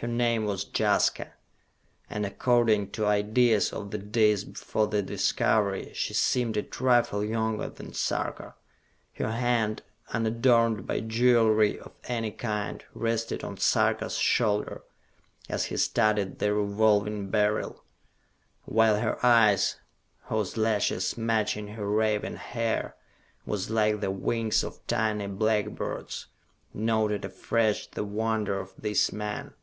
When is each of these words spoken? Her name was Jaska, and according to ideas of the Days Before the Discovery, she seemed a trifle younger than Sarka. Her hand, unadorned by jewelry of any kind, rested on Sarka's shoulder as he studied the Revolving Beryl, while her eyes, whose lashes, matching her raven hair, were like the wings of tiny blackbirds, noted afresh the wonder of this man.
Her 0.00 0.06
name 0.06 0.44
was 0.44 0.66
Jaska, 0.78 1.32
and 2.10 2.26
according 2.26 2.90
to 2.90 3.06
ideas 3.06 3.72
of 3.72 3.92
the 3.92 3.96
Days 3.96 4.44
Before 4.44 4.86
the 4.86 5.00
Discovery, 5.00 5.90
she 5.94 6.12
seemed 6.12 6.58
a 6.58 6.62
trifle 6.62 7.24
younger 7.24 7.70
than 7.70 7.94
Sarka. 7.94 8.54
Her 9.14 9.32
hand, 9.32 9.82
unadorned 10.12 10.86
by 10.86 11.00
jewelry 11.00 11.78
of 11.80 11.92
any 12.04 12.30
kind, 12.30 12.84
rested 12.92 13.42
on 13.42 13.56
Sarka's 13.56 14.18
shoulder 14.18 14.82
as 15.48 15.64
he 15.64 15.78
studied 15.78 16.40
the 16.40 16.52
Revolving 16.52 17.30
Beryl, 17.30 17.82
while 18.66 18.98
her 19.00 19.16
eyes, 19.24 19.76
whose 20.24 20.58
lashes, 20.58 21.16
matching 21.16 21.68
her 21.68 21.88
raven 21.88 22.36
hair, 22.36 22.96
were 23.46 23.56
like 23.70 24.02
the 24.02 24.10
wings 24.10 24.62
of 24.62 24.86
tiny 24.86 25.26
blackbirds, 25.26 26.26
noted 26.74 27.24
afresh 27.24 27.86
the 27.86 28.04
wonder 28.04 28.60
of 28.60 28.74
this 28.76 29.10
man. 29.10 29.54